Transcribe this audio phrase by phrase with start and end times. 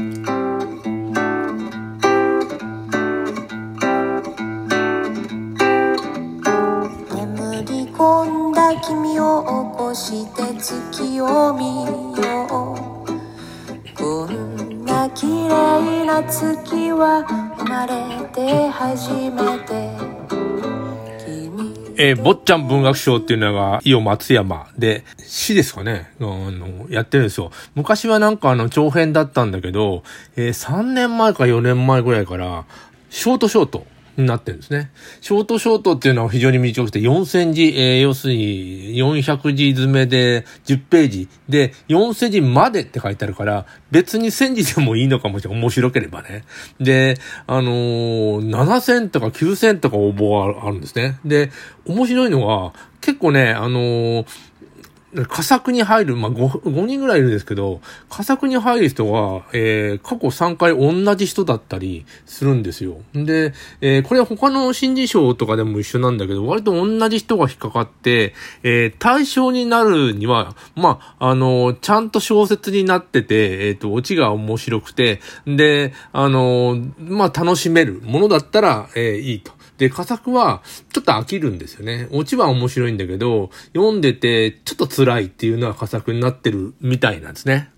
[0.00, 0.08] 眠
[7.66, 11.92] り込んだ君を起こして月を見よ
[12.46, 12.56] う。
[13.94, 17.22] こんな綺麗な月は
[17.58, 17.92] 生まれ
[18.32, 19.59] て初めて。
[21.96, 27.50] えー坊ちゃん文学賞っていうのが、伊予松山で、市ですかね、あの、やってるんですよ。
[27.74, 30.02] 昔はなんかあの、長編だったんだけど、
[30.36, 32.64] えー3年前か4年前ぐらいから、
[33.10, 34.90] ショートショートになってるんですね。
[35.20, 45.60] ショートショートっていうのは非常に短くて、4000字、えー要するに400字詰めで10ページで、4000字までって書いてあるから、別に1000字でもいいのかもしれない。
[45.60, 46.44] 面白ければね。
[46.80, 51.18] で、あのー7000とか9000とか応募があるんですね。
[51.24, 51.50] で、
[51.86, 54.26] 面白いのは、結構ね、あのー
[55.28, 62.98] 佳作に入る、まあ、5、5人ぐらいいるんですけど、佳作に入る人は、えー、過去3回同じ人だったりするんですよ。
[63.14, 79.52] で、えー、これは他の新人賞とかでも一緒なんだけど、割と同じ人が引っかかって、えー、対象になるには、まあ、あのちゃんと小説になってて、えっ、と、オチが面白くて、で、あのまあ、楽しめるものだったら、えーいいと。
[79.80, 82.06] で、佳作は、ちょっと飽きるんですよね。
[82.12, 87.70] オチは面白いんだけど、読んでて、ちょっと辛いっていうのは佳作になってるみたいなんですね。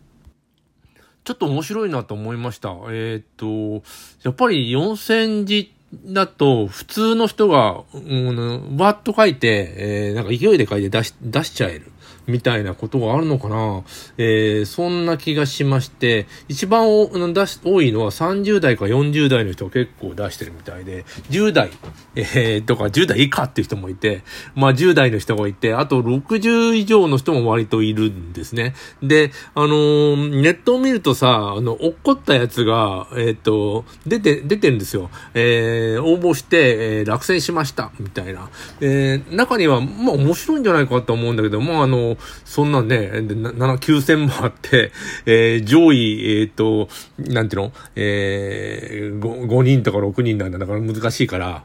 [1.22, 2.70] ちょっと面白いなと思いました。
[2.90, 3.84] えーっと、
[4.24, 5.72] やっぱり4000字
[6.06, 11.92] だと、普通の人が、うん、バーッと書いて、えーなんか勢いで書いて出し、出しちゃえる。
[12.26, 13.82] みたいなことがあるのかな。
[14.18, 21.70] えー、そんな気がしまして、一番おうん出し多いのは30代か40代の人が結構出してるみたいで、10代、
[22.14, 24.22] えー、とか10代以下っていう人もいて、
[24.54, 28.74] まあ10代の人がいて、あと60以上の人も割といるんですね。
[29.02, 35.10] で、あのーネットを見るとさ、あの、落ったやつが、えっ、と、出て、出てるんですよ。
[35.34, 38.50] えー、応募して、えー落選しました、みたいな。
[38.80, 44.92] えー、中には、まあ面白いんじゃないかと思うんだけど、まああの、そんなね、で7、9000もあって、
[45.26, 47.72] えー上位、えっ、と、なんていうの？
[47.96, 51.64] えー、5, 5人とか6人なんだ、だから難しいから、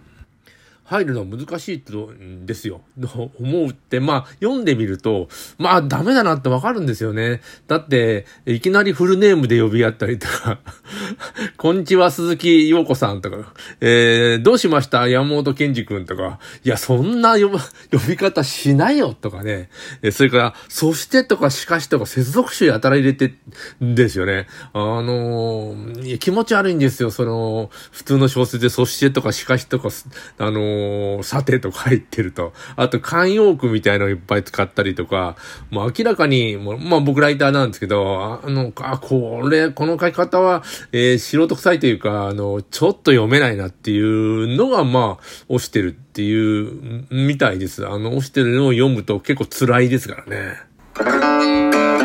[0.87, 2.79] 入るのは難しいとんですよ。
[3.01, 5.27] と 思うって、まあ、読んでみると、
[5.57, 7.41] まあ、ダメだなってわかるんですよね。
[7.67, 10.59] だって、いきなりフルネームで呼び合ったりとか、
[11.57, 15.09] こんにちは、鈴木陽子さんとか、えー、どうしました？
[15.09, 17.59] 山本健二くんとか、いや、そんな呼ば
[17.91, 19.69] 呼び方しないよとかね。
[20.01, 23.33] えそれから、そしてとかしかしとか接続詞やたら入れて
[23.81, 24.47] ですよね。
[24.71, 27.11] あのー気持ち悪いんですよ。
[27.11, 29.89] その、普通の小説でそしてとかしかしとか、
[30.37, 30.76] あのー
[31.23, 32.53] さてとか入ってると。
[32.75, 35.35] あと、慣用句みたいのをいっぱい使ったりとか、
[35.69, 47.85] もう明らかに、もうまあ僕ライターなんですけど、あの、あ、これ、この書き方は、えー素人臭いというか、あの、ちょっと読めないなっていうのが、まあ、押してるっていう、みたいです。
[47.85, 51.96] あの、押してるのを読むと結構辛いですからね。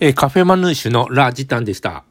[0.00, 2.04] えー、カフェマヌーシュのラ・ジタンでした。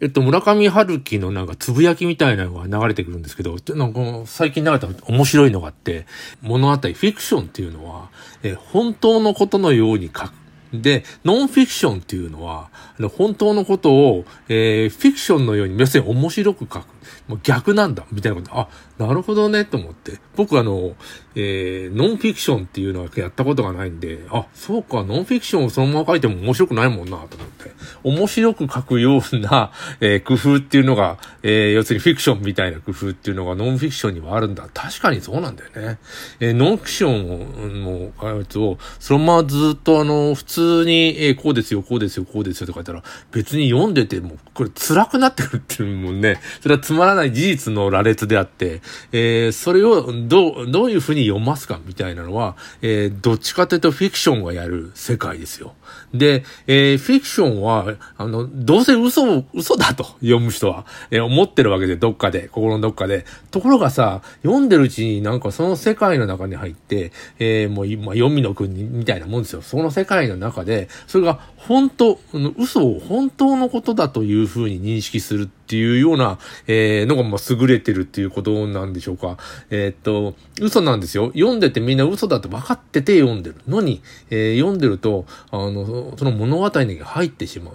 [0.00, 6.06] えっと、村上春樹のなんかつぶやきみたいなのが流れてくるんですけど、なんか最近流れた面白いのがあって、
[6.40, 8.10] 物語、フィクションっていうのは、
[8.42, 10.32] え本当のことのように書く。
[10.72, 12.70] で、ノンフィクションっていうのは、
[13.16, 16.86] 本当のことを、えー、フィクションのように、要するに面白く書く。
[17.32, 18.58] もう逆なんだ、みたいなこと。
[18.58, 18.68] あ、
[18.98, 20.18] なるほどね、と思って。
[20.36, 20.94] 僕あの、
[21.34, 27.72] えー、ノンフィクションっていうのはやったことがないんで、あ、そうか、ノンフィクションをそのまま書いても面白くないもんな、と思って。
[28.04, 34.68] 面白く書くような、えー、工夫っていうのが、えー、要するにフィクションみたいな工夫っていうのがノンフィクションにはあるんだ。
[34.74, 35.98] 確かにそうなんだよね。
[36.40, 48.82] えー、ノンフィクションの開発を、そのままずっとあの、普通に、えー、こうですよ、こうですよ、こうですよとか言ったら、別に読んでても、これ辛くなってくるっていうもんね、それはつまらないない事実の羅列であって、
[49.12, 55.74] えー、それをどう、どういうふうに読ますかみたいなのは、えー、どっちかというとフィクションがやる世界ですよ。
[56.14, 63.24] で、えー、フィクションは、あの、どうせ嘘を、嘘だと読む人は、えー、思ってるわけで、どっかで、心のどっかで。
[63.50, 69.62] ところがさ、読んでるうちになんかその世界の中に入って、えー、もう今、読みの国みたいなもんですよ。
[69.62, 72.18] その世界の中で、それが本当、
[72.58, 79.38] 嘘を本当のことだというふうに認識するってっていうような、えー、のが、ま、優れてるっていうことなんでしょうか。
[79.70, 81.32] えー、っと、嘘なんですよ。
[81.34, 87.74] 読んでてみんな嘘だと分かってて読んでるのに、えー、読んでると、あの、その物語に入ってしまう。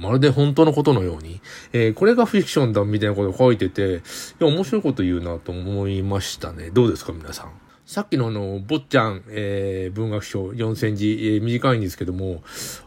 [0.00, 1.40] まるで本当のことのように。
[1.72, 4.02] え、これがフィクションだみたいなことを書いてて、
[4.40, 6.70] いや、面白いこと言うなと思いましたね。
[6.72, 7.67] どうですか、皆さん？
[7.88, 12.42] さっきのあの、坊ちゃん、えー、文学賞4センチ、えー、短いんですけども、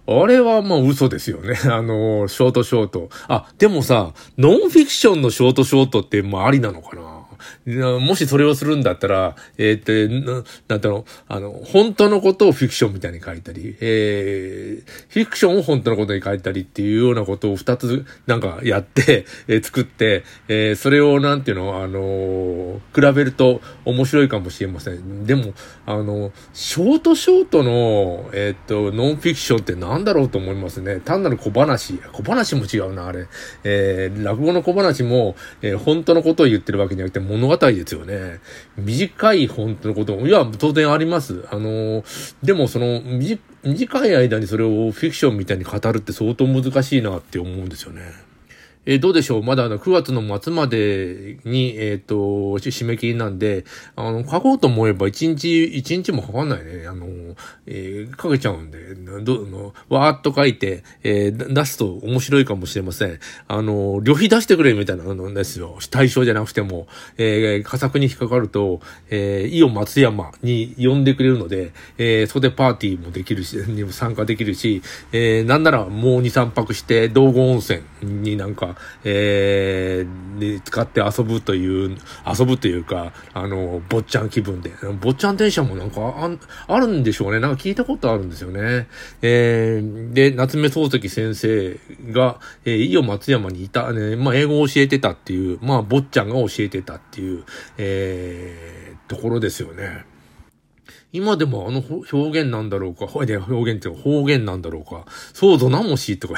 [0.06, 1.58] あれはまあ嘘ですよね。
[1.66, 3.10] あの、ショートショート。
[3.28, 7.21] あ、でもさ、ノンフィクションのショートショートってまあありなのかな？
[7.66, 25.26] もしそれをするんだったら、えー、っと、なんだろう、あの、本当のことをフィクションみたいに書いたり、えー、フィクションを本当のことに書いたりっていうようなことを二つなんかやって、えー、作って、えー、それをなんていうの、あの比べると面白いかもしれません。
[25.26, 25.54] でも、
[25.86, 31.00] あの、ショートショートの、えっと、ノンフィクションって何だろうと思いますね。
[31.00, 32.00] 単なる小話。
[32.12, 33.28] 小話も違うな、あれ。
[33.64, 38.40] えー、落語の小話も、えー、本当のことを言ってるわけじゃなくて、物語ですよね。
[38.78, 41.46] 短い本当のことも、いや、当然あります。
[41.52, 42.04] あの、
[42.44, 43.02] でもその、
[43.64, 48.31] 短い間にそれをフィクションみたいに語るって相当難しいなって思うんですよね。
[48.86, 49.44] えー、どうでしょう？
[49.44, 56.88] まだあの9月の末までに、えっ、ー、と、締め切りなんで、あの、書こうと思えば1日、1日もかかんないね。
[56.88, 57.08] あの、
[57.68, 63.20] えー、書けちゃうんで、どの、わーっと書いて、えー、出すと面白いかもしれません。
[63.48, 65.78] あの、旅費出してくれみたいなのですよ。
[65.92, 78.71] 対象じゃなくても、えー、佳作に引っかかると、えー、イオ松山に呼んでくれるので、えー、そこでパーティーもできるし、 にも参加できるし、えー、なんならもう2、3泊して、道後温泉になんか、
[79.04, 84.72] えー、使って遊ぶという、遊ぶというか、あの、坊ちゃん気分で。
[85.00, 86.30] 坊ちゃん電車もなんかあ
[86.68, 87.40] あるんでしょうね。
[87.40, 88.88] なんか聞いたことあるんですよね。
[89.22, 91.80] えー、で、夏目漱石先生
[92.12, 97.44] が、えー、伊予松山にいた、ね、まあ、英語を教えてたっていう、まあ、坊ちゃんが教えてたっていう、
[97.78, 100.11] えー、ところですよね。
[101.14, 106.36] 今でもあの表現なんだろうか、表現っていうか方言なんだろうか、そうぞなもしとか、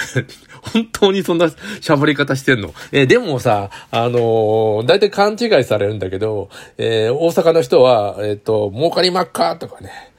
[0.74, 1.46] 本当にそんな
[1.82, 2.74] 喋り方してんの。
[2.92, 10.13] えー、でもさ、あのー、大体勘違いされるんだけど、えー、大阪の人は、えっ、と、儲かりまっかとかね、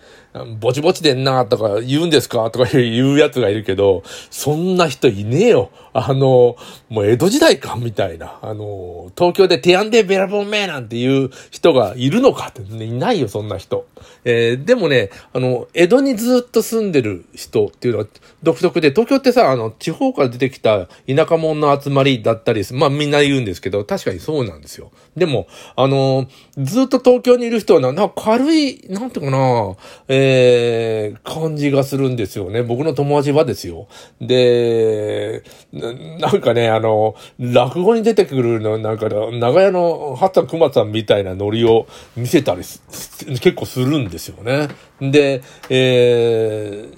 [0.58, 5.70] ぼちぼちでんなとか言うんですかとか言うやつがいるけど、そんな人いねえよ。
[5.92, 6.56] あの、
[6.88, 8.40] もう江戸時代かみたいな。
[8.42, 13.86] あの、東京でテアンデベラボンメなんていう人がいるのかって、ね、いないよ、そんな人。
[14.24, 18.06] えー、でもね、あの、江戸にずっと住んでる人っていうのは
[18.42, 24.90] 独特で、東京ってさ、あの、地方から出てきた田舎者の集まりだったりまあみんな言うんですけど、確かにそうなんですよ。
[25.16, 26.26] でも、あの、
[26.58, 29.76] ずっと東京にいる人はな、なんか軽い、なんていうかな、
[30.08, 32.62] えー、え感じがするんですよね。
[32.62, 33.88] 僕の友達はですよ。
[34.20, 44.68] で、なんかね、あの、落語に出てくるの、なんか、長屋の八田熊さんみたいなノリを見せたり結構するんですよね。
[45.00, 46.88] で、え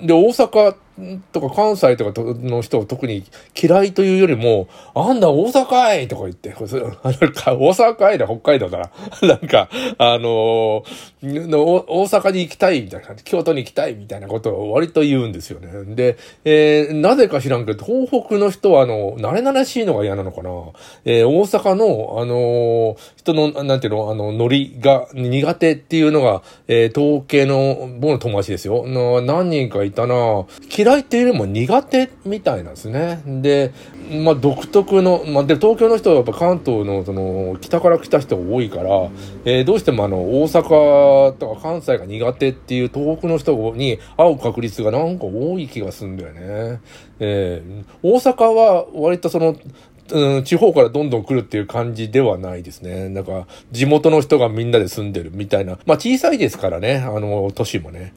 [0.00, 0.76] ー、で、大阪
[1.32, 3.24] とか関西とかの人は特に
[3.60, 8.90] 嫌いというよりも、あんだ大阪いとか言って、大阪かいだ北海道だな。
[9.28, 15.68] なんか、あのー、大阪に行きたいみたいな、京都に行きたいみたいなことを割と言うんですよね。
[15.94, 20.50] で、えー、なぜか知らんけど、東北の人はあの、慣れ慣れしいのが嫌なのかな。
[21.04, 28.84] えー、大阪の、あのー、人の、なんていうの、あの、ノリが苦手っていうのが、えー、統計の、僕の友達ですよ。
[29.22, 33.20] 何人かいたな嫌嫌いっていうよりも苦手みたいなんですね。
[33.26, 33.72] で、
[34.24, 39.10] まあ独特の、まあで、東京の人はやっぱ関東のその北から来た人が多いから、
[39.44, 46.80] えー、どうしてもあの大阪とか関西が苦手っていう東北の人に会う確率がなんか多い気がするんだよね。
[47.20, 49.56] えー、大阪は割とその
[50.10, 53.08] うん、地方からどんどん来るっていう感じではないですね。
[53.08, 55.78] なんか、地元の人がみんなで住んでるみたいな。
[55.86, 58.14] まあ小さいですからね、あの、都市もね。